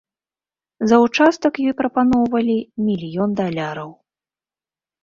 [0.91, 2.57] За ўчастак ёй прапаноўвалі
[2.89, 3.89] мільён даляраў.